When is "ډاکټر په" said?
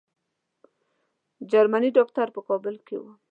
1.97-2.41